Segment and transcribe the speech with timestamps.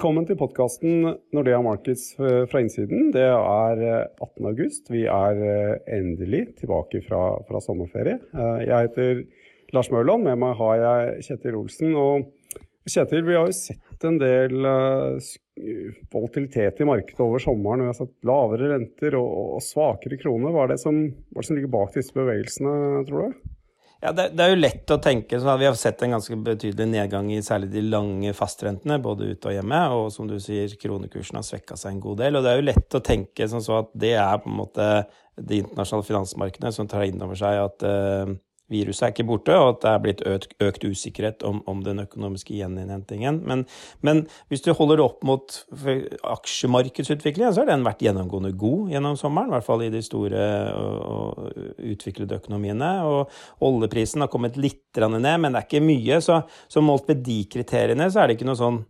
[0.00, 1.02] Velkommen til podkasten
[1.36, 3.10] Nordea Markets eh, fra innsiden.
[3.12, 4.22] Det er 18.
[4.24, 4.86] Eh, august.
[4.88, 8.14] Vi er eh, endelig tilbake fra, fra sommerferie.
[8.64, 9.20] Jeg heter
[9.76, 10.24] Lars Mørland.
[10.24, 11.92] Med meg har jeg Kjetil Olsen.
[12.00, 14.56] Og Kjetil, vi har jo sett en del
[16.16, 17.84] volatilitet i markedet over sommeren.
[17.84, 20.48] Vi har sett lavere renter og, og svakere krone.
[20.56, 23.49] Hva er det som, hva er det som ligger bak disse bevegelsene, tror du?
[24.00, 26.36] Ja, det, det, er jo lett å tenke sånn at Vi har sett en ganske
[26.40, 29.80] betydelig nedgang i særlig de lange fastrentene, både ute og hjemme.
[29.96, 32.38] Og som du sier, kronekursen har svekka seg en god del.
[32.38, 34.86] Og det er jo lett å tenke sånn så at det er på en måte
[35.36, 38.32] de internasjonale finansmarkedene som tar inn over seg at uh,
[38.70, 42.02] viruset er ikke borte, og at det er blitt økt, økt usikkerhet om, om, den
[42.04, 43.40] økonomiske gjeninnhentingen.
[43.46, 43.64] Men,
[44.06, 45.56] men, hvis du holder det opp mot
[46.34, 49.50] aksjemarkedsutviklingen, så har den vært gjennomgående god gjennom sommeren.
[49.50, 50.46] I hvert fall i de store
[50.76, 52.92] og, og utviklede økonomiene.
[53.08, 56.22] Og oljeprisen har kommet litt ned, men det er ikke mye.
[56.24, 56.40] Så,
[56.70, 58.82] så målt ved de kriteriene, så er det ikke noe sånn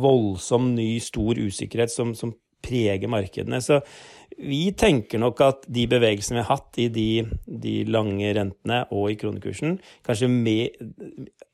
[0.00, 3.60] voldsom ny, stor usikkerhet som, som preger markedene.
[3.64, 3.80] Så
[4.40, 7.08] vi tenker nok at de bevegelsene vi har hatt i de,
[7.44, 10.78] de lange rentene og i kronekursen, kanskje med,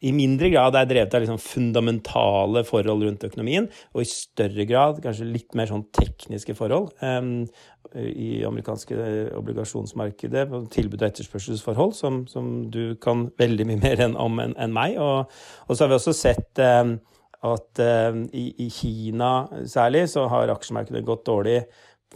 [0.07, 5.01] i mindre grad er drevet av liksom fundamentale forhold rundt økonomien, og i større grad
[5.05, 6.93] kanskje litt mer sånn tekniske forhold.
[7.01, 7.49] Um,
[7.97, 8.97] I amerikanske
[9.39, 14.75] obligasjonsmarkedet, tilbud- og etterspørselsforhold, som, som, du kan veldig mye mer enn om enn en
[14.75, 14.99] meg.
[15.01, 15.33] Og,
[15.67, 16.99] og, så har vi også sett um,
[17.45, 21.61] at uh, i, i, Kina særlig så har aksjemarkedet gått dårlig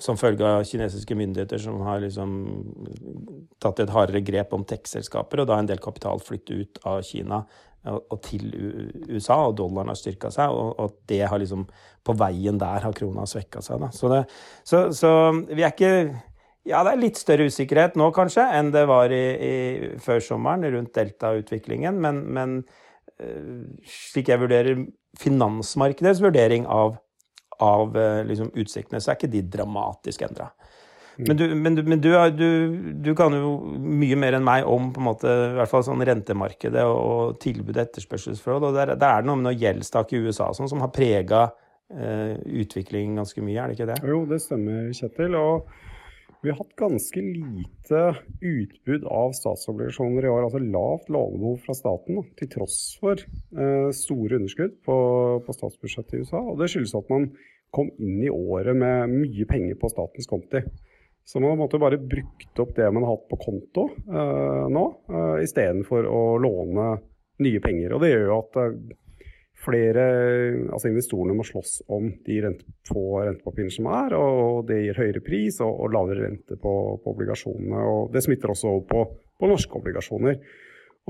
[0.01, 2.31] som følge av kinesiske myndigheter som har liksom
[3.61, 7.43] tatt et hardere grep om tech-selskaper, og da en del kapital flyttet ut av Kina
[7.89, 8.51] og til
[9.09, 11.67] USA, og dollaren har styrka seg, og, det har liksom
[12.05, 13.89] På veien der har krona svekka seg, da.
[13.93, 14.25] Så, det,
[14.65, 15.95] så, så, vi er ikke
[16.69, 19.55] Ja, det er litt større usikkerhet nå, kanskje, enn det var i, i
[20.01, 22.59] før sommeren rundt delta-utviklingen, men, men
[23.17, 24.83] eh, slik jeg vurderer
[25.19, 26.99] finansmarkedets vurdering av
[27.61, 30.49] av eh, liksom, utsiktene, så er ikke de dramatisk endra.
[31.19, 31.25] Mm.
[31.27, 32.13] Men, du, men, du, men du,
[33.05, 36.05] du, kan jo mye mer enn meg om på en måte, i hvert fall sånn
[36.09, 38.71] rentemarkedet og, og tilbud og etterspørselsforhold.
[38.71, 41.45] og er, det er noe med noe gjeldstak i USA sånn, som har prega
[41.93, 44.01] eh, utviklingen ganske mye, er det ikke det?
[44.09, 45.37] Jo, det stemmer, Kjetil.
[45.37, 45.69] og
[46.43, 48.01] vi har hatt ganske lite
[48.41, 50.47] utbud av statsobligasjoner i år.
[50.47, 54.97] Altså lavt lånebehov fra staten, til tross for eh, store underskudd på,
[55.45, 56.41] på, statsbudsjettet i USA.
[56.41, 57.29] Og det skyldes at man
[57.75, 60.65] kom inn i året med mye penger på statens konti.
[61.29, 65.37] Så man måtte bare brukt opp det man har hatt på konto eh, nå, eh,
[65.45, 66.95] istedenfor å låne
[67.45, 67.95] nye penger.
[67.95, 68.75] Og det gjør jo at eh,
[69.61, 70.05] flere
[70.73, 75.23] altså investorene må slåss om de rente, få rentepapirene som er, og det gir høyere
[75.25, 77.85] pris og, og lavere rente på, på, obligasjonene.
[77.93, 79.05] og Det smitter også over på,
[79.41, 80.41] på norske obligasjoner.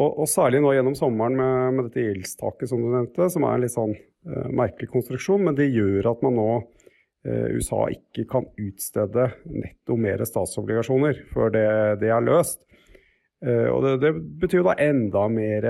[0.00, 3.56] Og, og, Særlig nå gjennom sommeren med, med dette gjeldstaket som du nevnte, som er
[3.56, 8.26] en litt sånn uh, merkelig konstruksjon, men det gjør at man nå uh, USA ikke
[8.30, 11.66] kan utstede netto mer statsobligasjoner før det,
[12.02, 12.62] det er løst.
[13.44, 15.68] Uh, og det, det, betyr da enda mer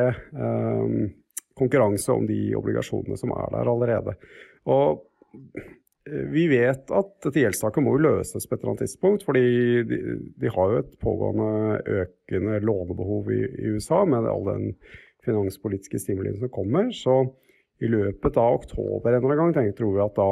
[1.58, 4.16] konkurranse om de obligasjonene som er der allerede.
[4.70, 5.02] Og
[6.08, 9.44] eh, vi vet at dette gjeldstaket må jo løses på et eller annet tidspunkt, fordi
[9.88, 10.00] de,
[10.40, 14.72] de har jo et pågående økende lånebehov i, i, USA med all den
[15.26, 16.90] finanspolitiske stimulien som kommer.
[16.96, 17.22] Så
[17.80, 20.30] i løpet av oktober en eller annen gang tror vi at da,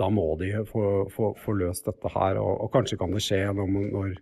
[0.00, 2.40] da må de få, få, få, løst dette her.
[2.40, 4.14] Og, og, kanskje kan det skje når, når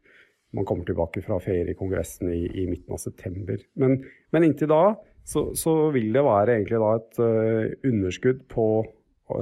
[0.56, 3.60] man kommer tilbake fra ferie i Kongressen i, i midten av september.
[3.78, 4.00] Men,
[4.34, 4.82] men inntil da
[5.26, 8.66] så, så, vil det være egentlig da et uh, underskudd på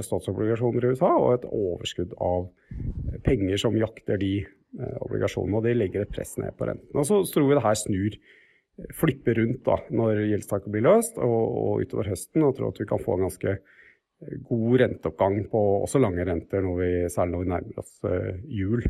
[0.01, 2.47] statsobligasjoner i USA og et overskudd av
[3.27, 5.59] penger som jakter de uh, obligasjonene.
[5.59, 6.89] Og det legger et press ned på renten.
[6.97, 8.17] Og så tror vi det her snur,
[8.97, 12.47] flipper rundt da, når gjeldstaket blir løst og, og, utover høsten.
[12.47, 13.55] Og tror at vi kan få en ganske
[14.49, 18.81] god renteoppgang på også lange renter, når vi, særlig når vi nærmer oss uh, jul.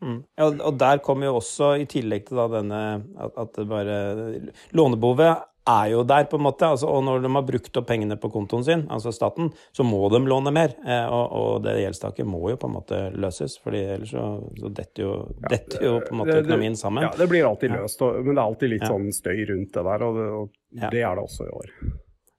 [0.00, 0.20] Mm.
[0.40, 2.82] Ja, og der kommer jo også, i tillegg til da denne
[3.20, 3.96] at, at bare
[4.72, 6.68] Lånebehovet er jo der, på en måte.
[6.68, 10.02] Altså, og når de har brukt opp pengene på kontoen sin, altså staten, så må
[10.12, 10.74] de låne mer.
[10.86, 14.26] Eh, og, og det gjeldstaket må jo på en måte løses, for ellers så,
[14.60, 17.06] så detter, jo, ja, dette jo på en måte økonomien sammen.
[17.08, 18.92] Ja, det blir alltid løst, og, men det er alltid litt ja.
[18.94, 21.74] sånn støy rundt det der, og det, og det er det også i år.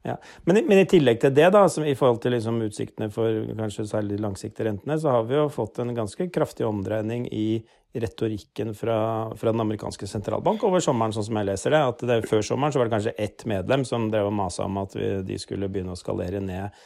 [0.03, 0.15] Ja.
[0.43, 4.17] Men, men, i tillegg til det, da, i forhold til liksom utsiktene for kanskje særlig
[4.21, 7.61] langsiktige rentene, så har vi jo fått en ganske kraftig omdreining i
[7.93, 8.97] retorikken fra,
[9.35, 11.83] fra, den amerikanske sentralbank over sommeren, sånn som jeg leser det.
[11.91, 14.79] at det, Før sommeren så var det kanskje ett medlem som drev og masa om
[14.81, 16.81] at vi, de skulle begynne å skalere ned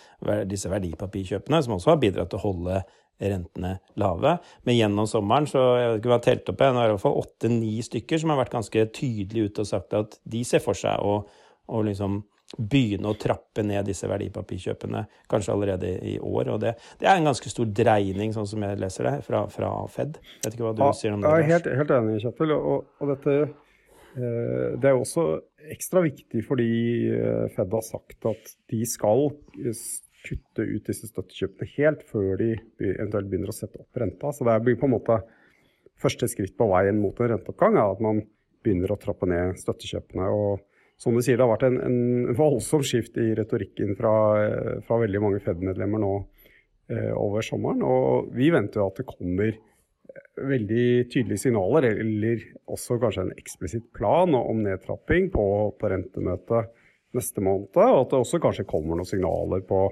[0.50, 2.81] disse verdipapirkjøpene, som også har bidratt til å holde
[3.21, 4.38] rentene lave.
[4.67, 7.06] Men gjennom sommeren så jeg vet ikke om jeg har telt opp, det i hvert
[7.06, 10.75] fall åtte-ni stykker som har vært ganske tydelige ute og sagt at de ser for
[10.75, 11.19] seg å,
[11.69, 12.23] å liksom
[12.53, 16.53] begynne å trappe ned disse verdipapirkjøpene kanskje allerede i år.
[16.53, 19.71] Og det, det er en ganske stor dreining, sånn som jeg leser det, fra, fra
[19.92, 20.19] Fed.
[20.21, 21.33] Jeg vet ikke hva du ja, sier om det?
[21.33, 22.56] Jeg er helt, helt enig, Kjetil.
[22.56, 25.27] Og, og dette eh, det er også
[25.74, 26.69] ekstra viktig fordi
[27.15, 29.27] eh, Fed har sagt at de skal
[30.25, 34.31] kutte ut disse støttekjøpene helt før de eventuelt begynner å sette opp renta.
[34.33, 35.19] Så det blir på en måte
[36.01, 38.24] første skritt på veien mot en renteoppgang, er at man
[38.65, 40.30] begynner å trappe ned støttekjøpene.
[40.30, 40.63] og
[40.97, 44.15] som du sier, Det har vært en, en voldsom skift i retorikken fra,
[44.88, 46.13] fra veldig mange Fed-medlemmer nå
[46.92, 47.83] eh, over sommeren.
[47.83, 53.36] Og vi venter jo at det kommer eh, veldig tydelige signaler, eller også kanskje en
[53.36, 55.45] eksplisitt plan om nedtrapping på,
[55.75, 56.71] på rentemøtet
[57.15, 57.75] neste måned.
[57.75, 59.88] Og at det også kanskje kommer noen signaler på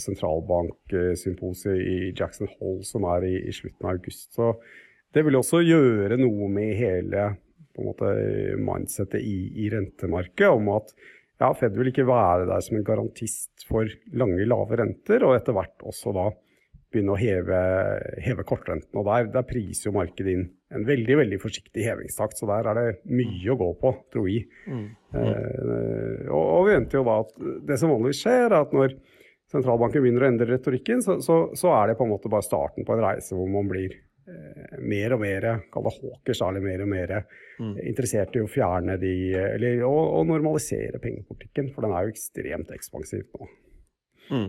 [0.00, 4.32] sentralbanksymposiet i Jackson Hole som er i, i slutten av august.
[4.36, 4.54] Så
[5.16, 7.30] det vil også gjøre noe med hele
[7.76, 8.14] på en måte,
[8.58, 10.94] mindsettet i, i rentemarkedet om at
[11.36, 15.56] ja, Fed vil ikke være der som en garantist for lange, lave renter, og etter
[15.56, 16.30] hvert også da
[16.92, 17.58] begynne å heve,
[18.24, 18.94] heve kortrenten.
[18.96, 22.78] Og der, der, priser jo markedet inn en veldig veldig forsiktig hevingstakt, så der er
[22.78, 24.38] det mye å gå på, tror vi.
[24.66, 24.86] Mm.
[25.12, 25.20] Mm.
[25.20, 27.36] Eh, og, og, vi venter jo da at
[27.68, 28.96] det som vanligvis skjer, er at når
[29.52, 32.86] sentralbanken begynner å endre retorikken, så, så, så, er det på en måte bare starten
[32.86, 33.94] på en reise hvor man blir
[34.82, 37.12] mer og mer, kall det hawkers, eller mer og mer
[37.60, 37.76] mm.
[37.86, 43.28] interessert i å fjerne de Eller å, normalisere pengepolitikken, for den er jo ekstremt ekspansiv
[43.36, 43.48] nå.
[44.26, 44.48] Mm.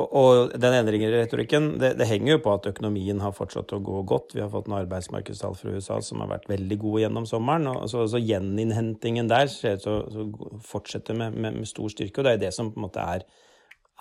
[0.00, 3.74] Og, og, den endringen i retorikken det, det, henger jo på at økonomien har fortsatt
[3.76, 4.32] å gå godt.
[4.32, 7.68] Vi har fått noen arbeidsmarkedstall fra USA som har vært veldig gode gjennom sommeren.
[7.68, 12.22] og Så, så gjeninnhentingen der ser ut til å fortsette med, med, med, stor styrke.
[12.22, 13.26] og Det er det som på en måte er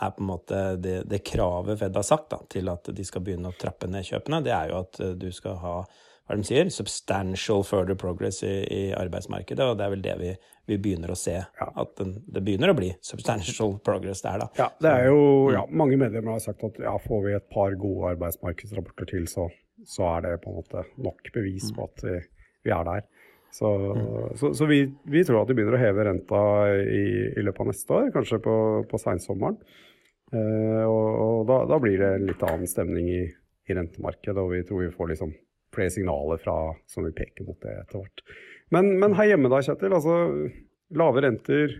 [0.02, 3.24] er på en måte det, det kravet Fed har sagt da, til at de skal
[3.26, 5.80] begynne å trappe ned kjøpene, det er jo at eh, du skal ha
[6.28, 9.64] hva de sier, substantial further progress i, i arbeidsmarkedet.
[9.64, 10.32] Og det er vel det vi,
[10.68, 11.38] vi begynner å se.
[11.40, 11.68] Ja.
[11.80, 14.50] At den, det begynner å bli substantial progress der, da.
[14.60, 15.22] Ja, det er jo,
[15.56, 19.48] ja, mange medlemmer har sagt at ja, får vi et par gode arbeidsmarkedsrapporter til, så,
[19.88, 22.20] så er det på en måte nok bevis på at vi,
[22.68, 23.08] vi er der.
[23.58, 24.38] Så, mm.
[24.38, 26.42] så, så vi, vi, tror at de begynner å heve renta
[26.84, 27.04] i,
[27.40, 28.56] i løpet av neste år, kanskje på,
[28.92, 29.56] på seinsommeren.
[30.36, 34.84] Eh, og, da, da, blir det litt annen stemning i, i, rentemarkedet, og vi tror
[34.84, 35.34] vi får liksom
[35.76, 36.56] flere signaler fra,
[36.90, 38.24] som vil peke mot det etter hvert.
[38.76, 39.96] Men, men, her hjemme da, Kjetil.
[39.96, 40.18] altså
[40.98, 41.78] Lave renter,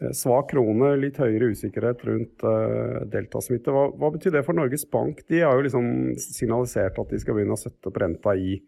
[0.00, 3.72] eh, svak krone, litt høyere usikkerhet rundt uh, deltasmitte.
[3.72, 5.22] Hva, hva, betyr det for Norges Bank?
[5.32, 5.86] De har jo liksom
[6.20, 8.58] signalisert at de skal begynne å sette opp renta i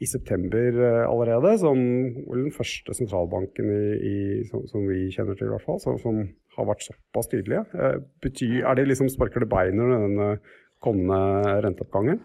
[0.00, 4.16] i september uh, allerede, som den første sentralbanken i, i,
[4.48, 6.22] som, som, vi kjenner til, i hvert fall, som, som
[6.56, 7.62] har vært såpass tydelige.
[7.76, 10.30] Eh, betyr, er det liksom Sparker det bein under denne
[10.82, 12.22] kommende renteoppgangen?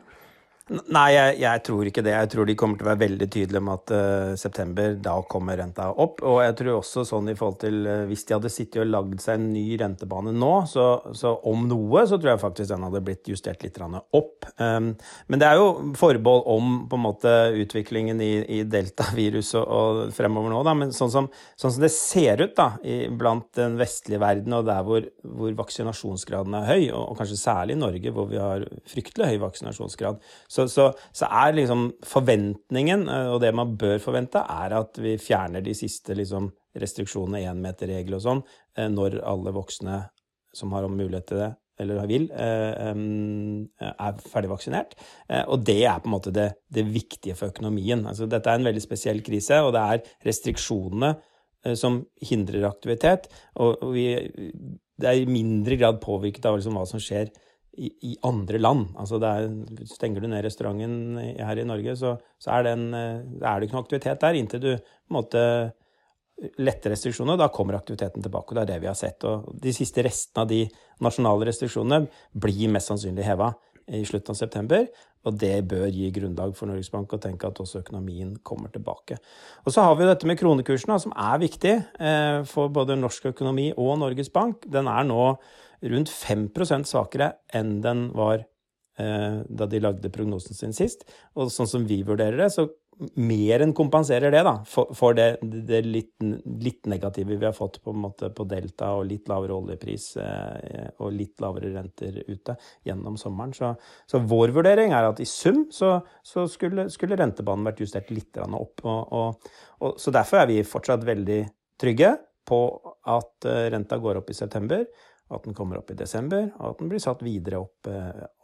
[0.65, 2.13] Nei, jeg, jeg, tror ikke det.
[2.15, 5.59] Jeg tror de kommer til å være veldig tydelige om at uh, september, da kommer
[5.61, 6.23] renta opp.
[6.25, 9.21] Og jeg tror også sånn i forhold til uh, hvis de hadde sittet og lagd
[9.21, 13.01] seg en ny rentebane nå, så, så, om noe, så tror jeg faktisk den hadde
[13.05, 14.47] blitt justert litt opp.
[14.57, 14.87] Um,
[15.29, 20.17] men det er jo forbehold om på en måte utviklingen i, i deltaviruset og, og
[20.17, 20.73] fremover nå, da.
[20.81, 21.29] Men sånn som,
[21.61, 25.61] sånn som det ser ut da, i, blant den vestlige verden og der hvor, hvor
[25.61, 30.25] vaksinasjonsgraden er høy, og, og kanskje særlig i Norge hvor vi har fryktelig høy vaksinasjonsgrad,
[30.55, 35.17] så, så, så, er liksom forventningen, eh, og det man bør forvente, er at vi
[35.21, 36.49] fjerner de siste liksom,
[36.79, 38.41] restriksjonene, énmeterregel og sånn,
[38.77, 39.99] eh, når alle voksne
[40.55, 41.51] som har mulighet til det,
[41.83, 44.93] eller vil, er ferdig vaksinert.
[45.51, 48.05] Og det er på en måte det, det viktige for økonomien.
[48.07, 51.09] Altså, dette er en veldig spesiell krise, og det er restriksjonene
[51.75, 53.27] som hindrer aktivitet.
[53.59, 54.05] Og vi,
[54.95, 57.33] det er i mindre grad påvirket av liksom hva som skjer
[57.77, 58.87] i, andre land.
[58.99, 59.47] Altså er,
[59.89, 63.77] stenger du ned restauranten her i Norge, så, så er, den, eh, er, det ikke
[63.77, 65.43] noe aktivitet der inntil du på en måte
[66.59, 67.39] letter restriksjoner.
[67.39, 69.23] Da kommer aktiviteten tilbake, og det er det vi har sett.
[69.27, 70.63] Og de siste restene av de
[71.05, 72.05] nasjonale restriksjonene
[72.45, 73.53] blir mest sannsynlig heva
[73.85, 74.87] i slutten av september.
[75.25, 79.17] Og det bør gi grunnlag for Norges Bank å tenke at også økonomien kommer tilbake.
[79.65, 83.71] Og så har vi dette med kronekursen, som er viktig eh, for både norsk økonomi
[83.73, 84.67] og Norges Bank.
[84.69, 85.31] Den er nå
[85.91, 88.43] rundt 5% svakere enn den var
[88.99, 91.05] eh, da de lagde prognosen sin sist.
[91.35, 92.67] Og sånn som vi vurderer det, så
[93.19, 96.13] mer enn kompenserer det da, for, for det, det litt,
[96.63, 101.43] litt, negative vi har fått på, på Delta og litt lavere oljepris eh, og litt
[101.43, 102.55] lavere renter ute
[102.87, 103.55] gjennom sommeren.
[103.57, 103.73] Så,
[104.09, 108.39] så vår vurdering er at i sum så, så skulle, skulle, rentebanen vært justert litt
[108.45, 108.85] opp.
[108.85, 109.51] Og, og,
[109.81, 111.41] og, så derfor er vi fortsatt veldig
[111.81, 112.15] trygge
[112.47, 112.61] på
[113.11, 114.85] at eh, renta går opp i september.
[115.33, 117.87] At den kommer opp i desember, og at den blir satt videre opp,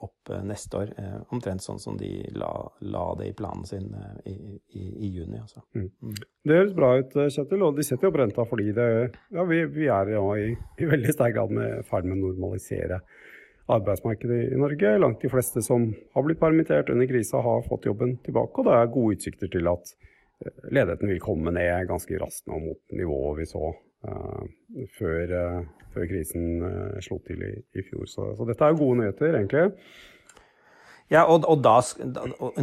[0.01, 0.93] opp neste år.
[1.29, 2.49] Omtrent sånn som de la,
[2.89, 3.91] la det i planen sin
[4.25, 4.33] i,
[4.73, 5.37] i, i juni.
[5.37, 5.61] Altså.
[5.77, 5.91] Mm.
[6.01, 6.15] Mm.
[6.49, 7.65] Det høres bra ut, Kjetil.
[7.67, 8.87] Og de setter opp renta fordi det,
[9.29, 13.03] ja, vi, vi, er ja, i, i, veldig sterk grad med ferd med å normalisere
[13.71, 14.95] arbeidsmarkedet i Norge.
[15.05, 15.85] Langt de fleste som
[16.15, 18.57] har blitt permittert under krisa, har fått jobben tilbake.
[18.57, 19.93] Og det er gode utsikter til at
[20.73, 23.69] ledigheten vil komme ned ganske raskt nå mot nivået vi så
[24.97, 28.07] før, uh, før, krisen uh, slo til i, i fjor.
[28.09, 29.67] Så, så, dette er gode nyheter, egentlig.
[31.11, 31.73] Ja, og, og, da,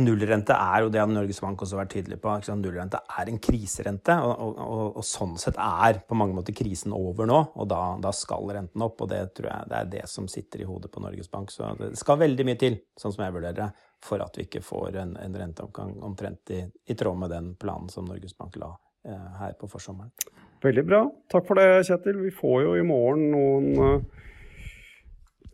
[0.01, 2.33] nullrente er jo det Norges Bank også har vært tydelig på.
[2.57, 4.63] Nullrente er en kriserente, og,
[4.97, 7.43] og, sånn sett er på mange måter krisen over nå.
[7.61, 10.65] Og da, da, skal renten opp, og det tror jeg det er det som sitter
[10.65, 11.53] i hodet på Norges Bank.
[11.53, 13.69] Så det skal veldig mye til, sånn som jeg vurderer det,
[14.09, 17.93] for at vi ikke får en, en renteoppgang omtrent i, i, tråd med den planen
[17.93, 20.11] som Norges Bank la eh, her på forsommeren.
[20.63, 21.03] Veldig bra.
[21.31, 22.19] Takk for det, Kjetil.
[22.25, 24.25] Vi får jo i morgen noen uh,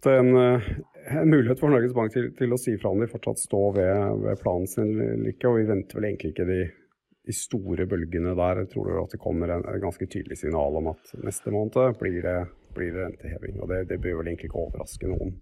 [0.08, 0.70] en, uh,
[1.12, 4.22] en, mulighet for Norges Bank til, til, å si fra om de fortsatt står ved,
[4.24, 5.50] ved planen sin eller ikke.
[5.50, 6.60] Og vi venter vel egentlig ikke de,
[7.28, 8.64] de store bølgene der.
[8.64, 12.22] Jeg tror at det kommer en, en, ganske tydelig signal om at neste måned blir
[12.24, 12.38] det,
[12.76, 13.60] blir det renteheving.
[13.60, 15.36] Og det, det bør vel egentlig ikke overraske noen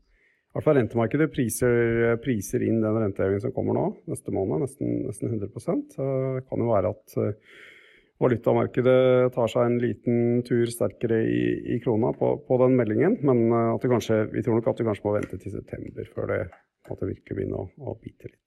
[0.52, 4.98] i hvert fall rentemarkedet priser, priser inn den rentehevingen som kommer nå, neste måned, nesten,
[5.06, 7.54] nesten 100 Det kan jo være at eh,
[8.22, 11.42] valutamarkedet tar seg en liten tur sterkere i,
[11.74, 14.78] i krona på, på, den meldingen, men eh, at det kanskje, vi tror nok at
[14.78, 16.40] du kanskje må vente til september før det,
[16.88, 18.40] at det virkelig begynner å, å bite litt.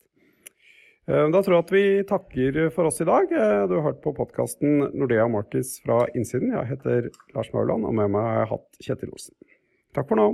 [1.11, 3.29] Eh, da tror jeg at vi takker for oss i dag.
[3.29, 6.55] Du har hørt på podkasten Nordea Markets fra innsiden.
[6.55, 9.55] Jeg heter Lars Mauland, og med meg har jeg hatt Kjetil Olsen.
[9.95, 10.29] Takk for nå.